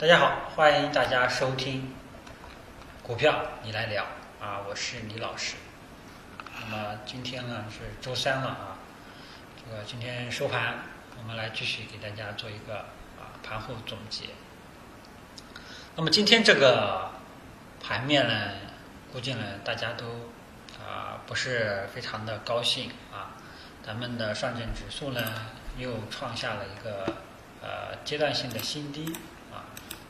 [0.00, 1.94] 大家好，欢迎大家收听
[3.02, 4.02] 股票你来聊
[4.40, 5.56] 啊，我是李老师。
[6.58, 8.78] 那么今天呢是周三了啊，
[9.58, 10.78] 这个今天收盘，
[11.18, 12.78] 我们来继续给大家做一个
[13.18, 14.24] 啊盘后总结。
[15.96, 17.10] 那么今天这个
[17.78, 18.52] 盘面呢，
[19.12, 20.06] 估计呢大家都
[20.82, 23.36] 啊不是非常的高兴啊，
[23.84, 25.20] 咱们的上证指数呢
[25.76, 27.04] 又创下了一个
[27.60, 29.14] 呃阶段性的新低。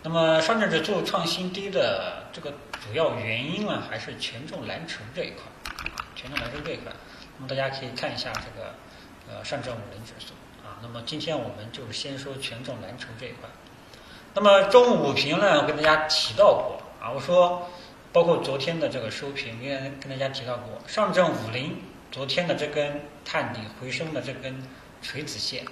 [0.03, 5.43] 那么上证指数创新低的这个主要原因呢，还是权重蓝筹这一块
[5.95, 6.91] 啊，权重蓝筹这一块。
[7.37, 8.75] 那么大家可以看一下这个
[9.29, 10.33] 呃上证五零指数
[10.67, 10.81] 啊。
[10.83, 13.49] 那么今天我们就先说权重蓝筹这一块。
[14.33, 17.69] 那么中午午评呢，我跟大家提到过啊，我说
[18.13, 21.77] 包括昨天的这个收评，也跟大家提到过，上证五零
[22.11, 24.63] 昨天的这根探底回升的这根
[25.03, 25.65] 锤子线，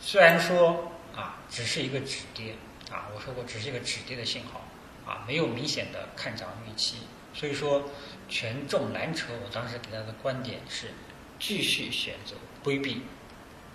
[0.00, 2.54] 虽然说啊只是一个止跌
[2.90, 4.62] 啊，我说过只是一个止跌的信号
[5.10, 6.98] 啊，没有明显的看涨预期，
[7.34, 7.90] 所以说
[8.28, 10.92] 权重蓝筹，我当时给他的观点是
[11.38, 13.02] 继续选择规避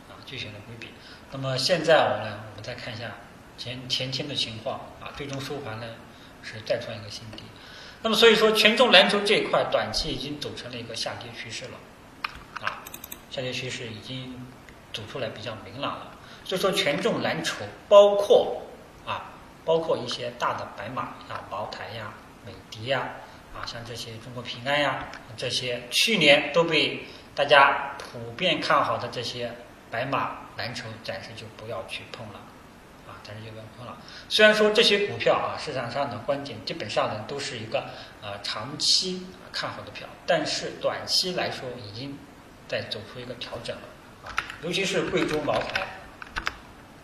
[0.10, 0.88] 啊，继续选择规避。
[1.32, 3.12] 那么现在我们呢，我们再看一下。
[3.58, 5.86] 前前天的情况啊，最终收盘呢
[6.42, 7.44] 是再创一个新低，
[8.02, 11.78] 那么所以说权重蓝筹这一块短期已经走成了一个下跌趋势了，
[12.66, 12.82] 啊，
[13.30, 14.48] 下跌趋势已经
[14.92, 16.18] 走出来比较明朗了。
[16.44, 18.64] 所以说权重蓝筹包括，
[19.66, 22.14] 包括一些大的白马啊，茅台呀、
[22.46, 23.10] 美的呀，
[23.54, 29.52] 啊，像这些中国平安呀，这些去年都被大家普遍看好的这些
[29.90, 32.40] 白马蓝筹，暂时就不要去碰了。
[33.08, 33.98] 啊暂时就不要碰了。
[34.30, 37.86] 虽然说这些股票啊，市场上的观点基本上呢都是一个
[38.20, 42.18] 呃长期看好的票，但是短期来说已经
[42.68, 43.84] 在走出一个调整了
[44.24, 44.34] 啊。
[44.64, 45.88] 尤其是贵州茅台，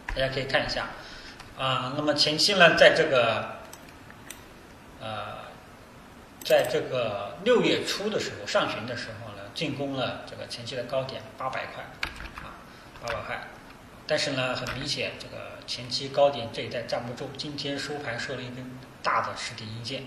[0.07, 0.87] 大家可以看一下
[1.57, 1.93] 啊。
[1.97, 3.57] 那么前期呢，在这个
[5.01, 5.37] 呃，
[6.43, 11.83] 在这个六月初的时候，上旬的时候呢，进攻了这个前期的高点八百块
[12.43, 12.55] 啊，
[13.01, 13.47] 八百块。
[14.05, 15.57] 但是呢，很明显这个。
[15.67, 20.05] 前期高点这一带站不住，今天收盘收了一根大的实体阴线，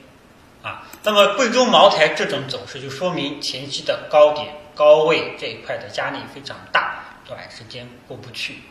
[0.62, 8.62] 啊，那么贵州茅台这种走势就说明前期的高点高位这一块的压力非常大，短时间过不去，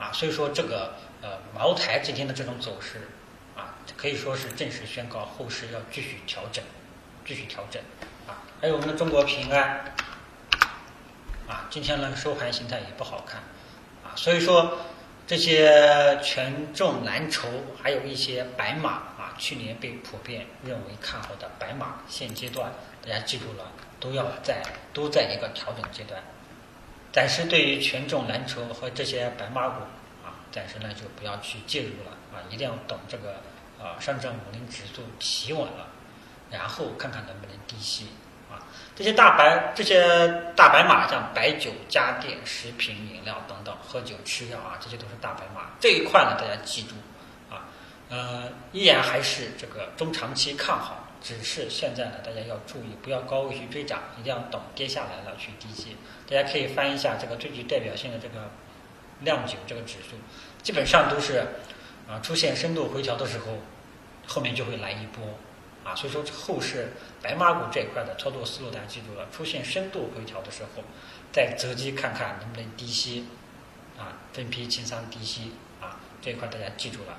[0.00, 3.08] 啊，所以说这个呃茅台今天的这种走势，
[3.56, 6.62] 啊，可以说是正式宣告后市要继续调整，
[7.24, 7.82] 继续调整，
[8.26, 9.94] 啊，还有我们的中国平安，
[11.48, 13.40] 啊，今天呢收盘形态也不好看，
[14.04, 14.76] 啊，所以说。
[15.26, 17.48] 这些权重蓝筹，
[17.82, 22.70] 还有一些白马啊，去年被普遍认为看好的白马，现阶段
[23.02, 24.62] 大家记住了，都要在
[24.92, 26.22] 都在一个调整阶段。
[27.10, 29.80] 暂时对于权重蓝筹和这些白马股，
[30.54, 33.40] 暂时呢就不要去介入了啊，一定要等这个
[33.76, 35.88] 啊上证五零指数企稳了，
[36.48, 38.06] 然后看看能不能低吸
[38.48, 38.62] 啊。
[38.94, 45.72] 这些大白这些大白马，像白酒、家电、食品饮料等等，喝酒、吃药啊，这些都是大白马。
[45.80, 46.94] 这一块呢，大家记住
[47.52, 47.66] 啊，
[48.08, 55.96] 呃，依然还是这个中长期看好，只是现在呢，大家要注意，不要高位去追涨，一定要等跌下来了去低吸。
[56.30, 58.48] 大家可以翻一下这个最具代表性的这个
[59.24, 60.16] 量九这个指数，
[60.62, 61.46] 基本上都是
[62.08, 63.58] 啊出现深度回调的时候，
[64.26, 65.24] 后面就会来一波。
[65.84, 69.28] 啊，所以说后市白马股这一块的操作思路，大家记住了。
[69.30, 70.82] 出现深度回调的时候，
[71.30, 73.26] 再择机看看能不能低吸，
[73.98, 75.52] 啊，分批清仓低吸，
[75.82, 77.12] 啊，这一块大家记住了。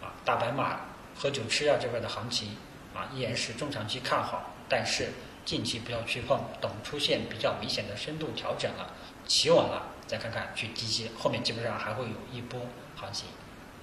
[0.00, 0.80] 啊，大白马
[1.14, 2.56] 喝酒吃药这块的行情，
[2.94, 5.10] 啊，依然是中长期看好，但是
[5.44, 8.94] 近期不要去碰，等出现比较明显的深度调整了，
[9.26, 12.60] 企稳了，再看看去低吸，后面基本上还会有一波
[12.96, 13.28] 行情。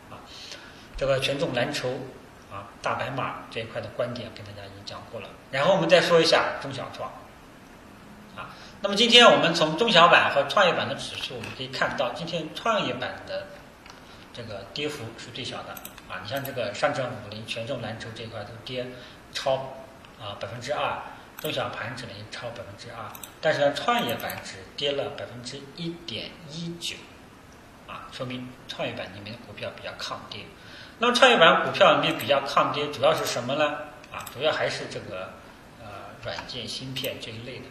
[0.09, 0.19] 啊，
[0.97, 1.89] 这个权重蓝筹。
[2.53, 7.09] 啊，大白马这一块的观点跟大家已经讲过了，然后我们再说一下中小创。
[8.37, 13.47] 啊，那么今天我们从中小板和创业板的指数，我们可以看到，今天创业板的
[14.31, 15.71] 这个跌幅是最小的。
[16.07, 18.85] 啊，你像这个上证五零权重蓝筹这一块都跌
[19.31, 19.73] 超
[20.21, 21.01] 啊百分之二，
[21.43, 23.11] 中小盘指能超百分之二，
[23.41, 26.95] 但是呢创业板只跌了百分之一点一九，
[27.85, 30.45] 啊，说明创业板里面的股票比较抗跌。
[30.99, 33.71] 那么创业板股票里面比较抗跌，主要是什么呢？
[34.09, 35.33] 啊，主要还是这个
[35.81, 37.65] 呃软件芯片这一类的，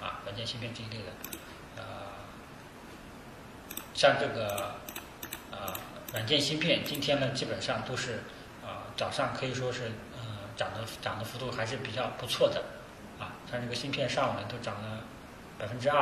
[0.00, 1.10] 啊，软件芯片这一类的，
[1.78, 1.82] 呃，
[3.92, 4.72] 像这个
[5.50, 5.74] 呃
[6.12, 8.22] 软件芯片，今天呢基本上都是
[8.62, 10.20] 啊早上可以说是呃
[10.54, 12.62] 涨的涨的幅度还是比较不错的，
[13.54, 15.04] 像这个芯片上午呢都涨了
[15.56, 15.98] 百分之二，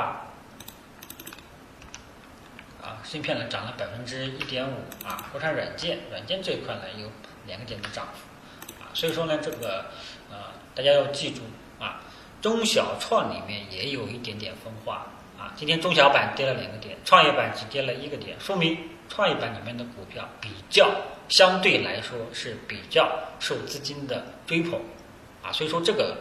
[2.81, 7.13] 啊，芯片呢涨了百分之一点五啊，国产软件软件这一块呢有
[7.47, 9.85] 两个点的涨幅啊，所以说呢这个
[10.31, 10.37] 呃
[10.75, 11.43] 大家要记住
[11.79, 12.01] 啊，
[12.41, 15.09] 中小创里面也有一点点分化
[15.39, 18.79] 啊，今天中小板跌了两个点，创业板只跌了一个点，说明
[19.11, 20.91] 创业板里面的股票比较
[21.29, 24.81] 相对来说是比较受资金的追捧
[25.43, 26.17] 啊，所以说这个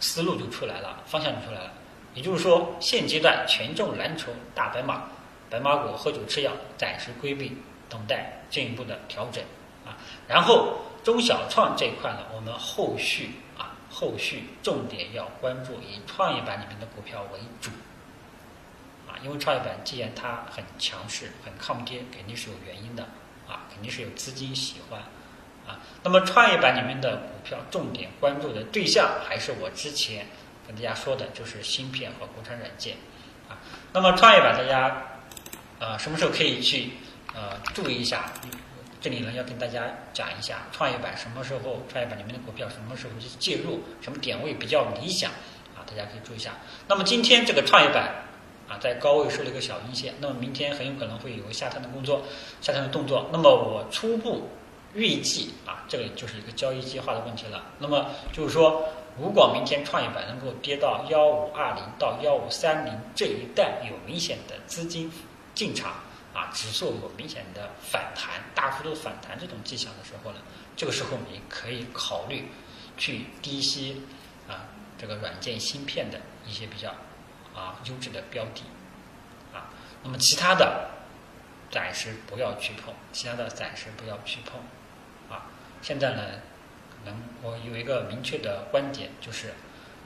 [0.00, 1.72] 思路就出来了，方向就出来了。
[2.14, 5.04] 也就是说，现阶段权重蓝筹大白马，
[5.48, 7.56] 白马股喝酒吃药，暂时规避，
[7.88, 9.44] 等待进一步的调整
[9.86, 9.94] 啊。
[10.26, 17.70] 然后中小创这一块呢，我们后续啊，后续重点要关注以创业板里面的股票为主
[19.06, 23.04] 啊，因为创业板既然它很强势、很抗跌，肯定是有原因的
[23.48, 25.00] 啊，肯定是有资金喜欢
[26.02, 30.26] 那么创业板里面的股票重点关注的对象，还是我之前。
[30.66, 32.94] 跟大家说的就是芯片和国产软件，
[33.48, 33.58] 啊，
[33.92, 35.18] 那么创业板大家，
[35.80, 36.90] 呃，什么时候可以去
[37.34, 38.30] 呃注意一下？
[39.00, 39.82] 这里呢要跟大家
[40.12, 45.32] 讲一下创业板什么时候创业板里面的股票什么时候去介入，什么点位比较理想
[45.74, 45.82] 啊？
[45.84, 46.52] 大家可以注意一下。
[46.86, 48.26] 那么今天这个创业板
[48.68, 52.22] 啊在高位收了一个小阴线，那么明天很有可能会有下探的工作，
[52.60, 53.28] 下探的动作。
[53.32, 54.48] 那么我初步
[54.94, 57.64] 预计啊，这个就是一个交易计划的问题了。
[57.78, 58.88] 那么就是说。
[59.18, 65.12] 如果明天创业板能够跌到幺五二零到幺五三零这一带有明显的资金
[65.52, 65.94] 进场
[66.32, 70.38] 啊，指数有明显的反弹、大幅度反弹这种迹象的时候呢，
[70.74, 72.48] 这个时候你可以考虑
[72.96, 74.06] 去低吸
[74.48, 76.90] 啊这个软件芯片的一些比较
[77.54, 78.62] 啊优质的标的
[79.52, 79.68] 啊，
[80.04, 80.88] 那么其他的
[81.70, 84.62] 暂时不要去碰，其他的暂时不要去碰
[85.30, 85.46] 啊，
[85.80, 86.22] 现在呢。
[87.02, 89.54] 能，我有一个明确的观点，就是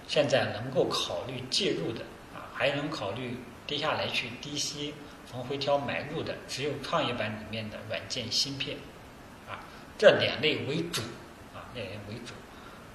[0.06, 3.36] 现在能够考虑介入的啊，还能考虑
[3.66, 4.94] 跌下来去低吸
[5.26, 8.76] 逢回调买入的，只有创业板里面的软件芯片
[9.48, 9.58] 啊，
[9.98, 11.02] 这两类为主
[11.52, 12.32] 啊，两类为主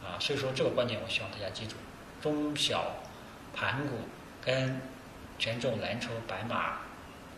[0.01, 1.75] 啊，所以说这个观点我希望大家记住，
[2.21, 2.95] 中小
[3.53, 3.95] 盘股
[4.41, 4.79] 跟
[5.37, 6.55] 权重蓝筹白马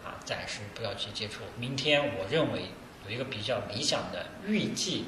[0.06, 1.42] 啊，暂时不要去接触。
[1.58, 2.66] 明天我认为
[3.06, 5.06] 有一个比较理想的预计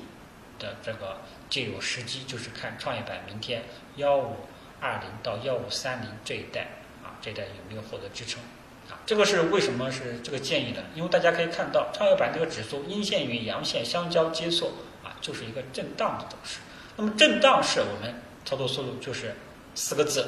[0.60, 1.18] 的这个。
[1.50, 3.62] 介入时机就是看创业板明天
[3.98, 4.38] 幺五
[4.82, 6.62] 二零到幺五三零这一带
[7.04, 8.42] 啊，这一带有没有获得支撑
[8.90, 8.98] 啊？
[9.06, 10.82] 这个是为什么是这个建议呢？
[10.96, 14.72] 因为大家可以看到创业板这个指数阴线与阳线相交接错
[15.04, 16.58] 啊，就是一个震荡的走势。
[16.96, 19.36] 那么震荡是我们操作思路就是
[19.76, 20.28] 四个字：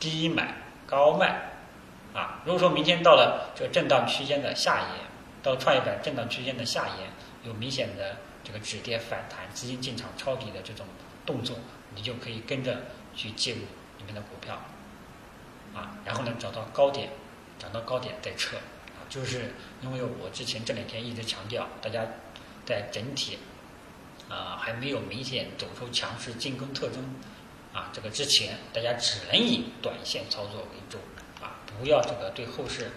[0.00, 0.56] 低买
[0.88, 1.52] 高卖
[2.12, 2.42] 啊。
[2.44, 4.88] 如果说明天到了这个震荡区间的下沿，
[5.42, 7.10] 到创业板震荡区间的下沿
[7.44, 8.16] 有明显的。
[8.44, 10.84] 这个止跌反弹、资金进场抄底的这种
[11.24, 11.56] 动作，
[11.94, 12.76] 你就可以跟着
[13.14, 13.60] 去介入
[13.98, 14.60] 里面的股票，
[15.72, 17.08] 啊，然后呢找到高点，
[17.56, 22.04] 涨到高点再撤，啊，就是因为我之前这两天一直强调，大家
[22.66, 23.38] 在整体
[24.28, 27.14] 啊还没有明显走出强势进攻特征。
[27.72, 30.98] 啊这个之前，大家只能以短线操作为主，
[31.40, 32.90] 啊，不要这个对后市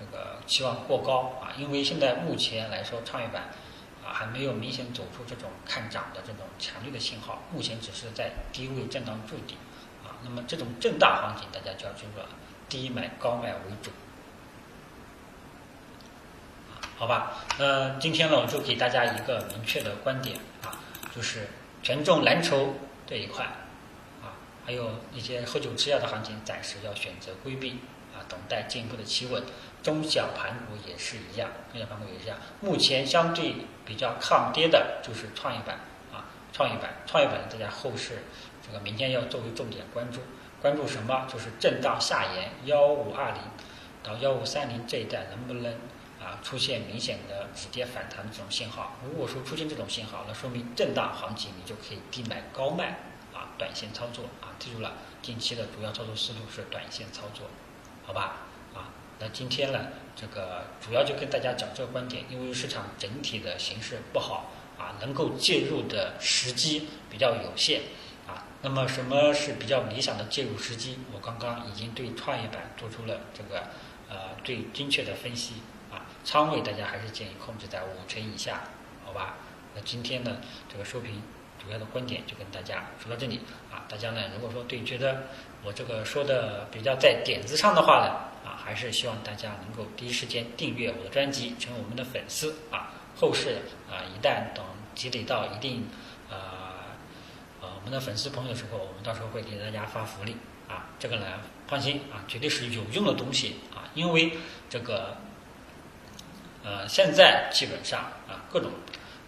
[0.00, 4.08] 这个期望过高啊，因为现在目前来说创业板啊。
[4.12, 9.54] 还没有明显走出这种看涨的这种强烈的信号，目前只是在低位震荡筑底，
[10.04, 12.26] 啊，那么这种震荡行情大家就要记住了，
[12.68, 13.92] 低买高卖为主，
[16.98, 17.36] 好吧？
[17.56, 20.80] 那今天呢，我就给大家一个明确的观点啊，
[21.14, 21.46] 就是
[21.82, 22.74] 权重蓝筹
[23.06, 23.44] 这一块，
[24.20, 24.34] 啊，
[24.66, 27.78] 还有一些喝酒吃药的行情，暂时要选择规避，
[28.14, 29.42] 啊，等待进一步的企稳。
[29.82, 32.36] 中小盘股也是一样，中小盘股也是一样。
[32.60, 33.54] 目前相对
[33.86, 35.76] 比较抗跌的就是创业板
[36.12, 38.24] 啊，创业板，创业板大家后市
[38.66, 40.20] 这个明天要作为重点关注，
[40.60, 41.26] 关注什么？
[41.32, 43.40] 就是震荡下沿幺五二零
[44.02, 45.72] 到幺五三零这一带能不能
[46.20, 48.96] 啊出现明显的止跌反弹的这种信号？
[49.02, 52.98] 如果说出现这种信号，那说明震荡行情你就可以低买高卖
[53.32, 57.46] 啊，短线操作啊，记住了，近期的主要操作思路是短线操作，
[58.04, 58.36] 好吧？
[58.74, 58.88] 啊
[59.18, 67.82] 那今天呢，这个主要就跟大家讲这个观点，因为市场整体的形势不好啊，能够介入的时机比较有限
[68.26, 68.44] 啊。
[68.62, 70.98] 那么什么是比较理想的介入时机？
[71.12, 73.68] 我刚刚已经对创业板做出了这个
[74.08, 75.56] 呃最精确的分析
[75.92, 76.06] 啊。
[76.24, 78.62] 仓位大家还是建议控制在五成以下，
[79.04, 79.34] 好吧？
[79.74, 80.38] 那今天呢，
[80.72, 81.22] 这个收评
[81.62, 83.40] 主要的观点就跟大家说到这里
[83.70, 83.84] 啊。
[83.88, 85.24] 大家呢，如果说对觉得
[85.62, 92.92] 我这个说的比较在点子上的话呢啊，还是希望大家能够第一时间订阅我的专辑，成为我们的粉丝啊。
[93.16, 93.58] 后世
[93.90, 94.64] 啊，一旦等
[94.94, 95.86] 积累到一定
[96.30, 96.36] 呃
[97.60, 100.36] 呃我们的粉丝朋友的时候，我们到时候会给大家发福利
[100.68, 100.86] 啊。
[100.98, 101.26] 这个呢，
[101.66, 103.84] 放心啊，绝对是有用的东西啊。
[103.94, 104.32] 因为
[104.70, 105.16] 这个
[106.62, 108.70] 呃，现在基本上啊，各种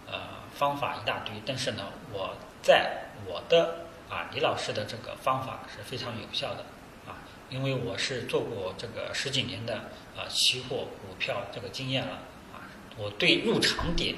[0.07, 6.65] 呃方法一大堆，但是呢，我在我的啊李老师的这个方法是非常有效的
[7.07, 7.19] 啊，
[7.51, 9.77] 因为我是做过这个十几年的
[10.17, 12.13] 啊期货股票这个经验了
[12.55, 12.65] 啊，
[12.97, 14.15] 我对入场点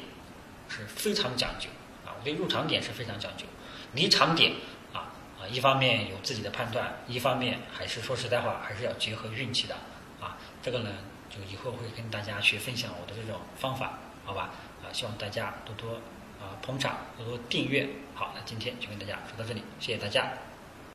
[0.68, 1.68] 是非常讲究
[2.04, 3.44] 啊，我对入场点是非常讲究，
[3.92, 4.52] 离场点
[4.92, 9.74] 啊啊，一方面有自己的判断，一方面还是说实在话，还是要结合运气的
[10.20, 10.90] 啊，这个呢。
[11.30, 14.50] 就以后会跟大家去分享我的这种方法，好吧？
[14.84, 16.00] 啊，希望大家多多
[16.44, 17.88] 啊捧场，和订阅。
[18.14, 20.32] 好，那今天就跟大家说到这里，谢谢大家。